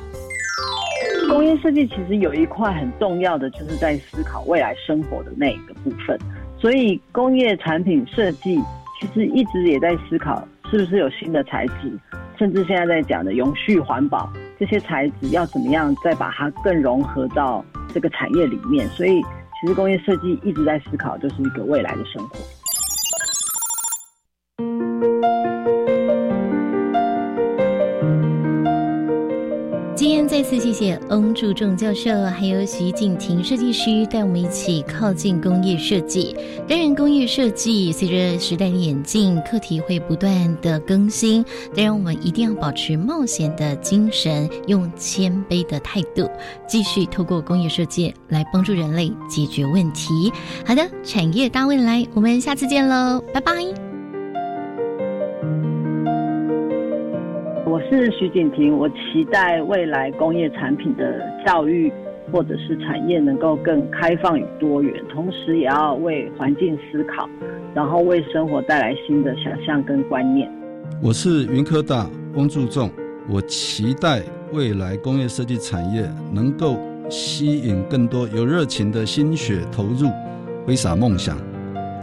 [1.30, 6.18] 工业设计其实有一块很重要的，就是在思考未来生活的那一个部分。
[6.60, 8.60] 所以工业产品设计
[9.00, 11.94] 其实一直也在思考，是不是有新的材质，
[12.38, 14.28] 甚至现在在讲的永续环保
[14.58, 17.64] 这些材质要怎么样再把它更融合到
[17.94, 18.88] 这个产业里面。
[18.90, 19.22] 所以
[19.62, 22.59] 其实工业设计一直在思考，就是一个未来的生活。
[30.30, 36.36] 再次谢谢翁祝仲教授，还有徐景婷设计师带我们一起靠近工业设计。
[36.68, 41.44] 当然，工业设计随着时代的演进，课题会不断的更新。
[41.76, 46.30] 当然，我们一定要保持冒险的精神，用谦卑的态度，
[46.68, 50.32] 继续透过工业设计来帮助人类解决问题。
[50.64, 53.89] 好的，产业大未来，我们下次见喽，拜拜。
[57.90, 61.92] 是徐景婷，我期待未来工业产品的教育
[62.32, 67.28] 或者是产业能够更开放与多元，同时也要为环境思考，
[67.74, 70.48] 然后为生活带来新的想象跟观念。
[71.02, 72.92] 我是云科大翁注重，
[73.28, 74.22] 我期待
[74.54, 76.78] 未来工业设计产业能够
[77.10, 80.10] 吸引更多有热情的心血投入，
[80.64, 81.36] 挥洒梦想，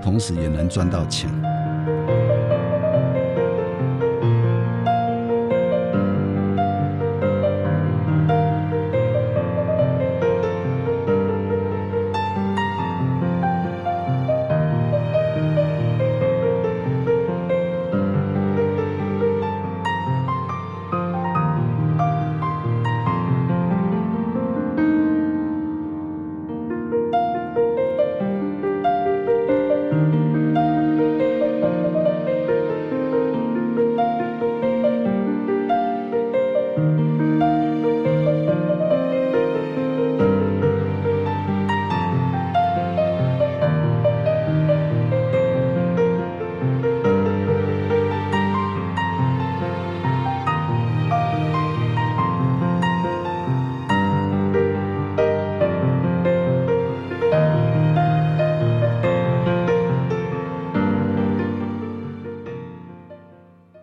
[0.02, 1.30] 同时也能赚到钱。